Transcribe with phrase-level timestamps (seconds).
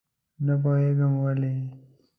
[0.45, 1.53] نه پوهېږم ولې.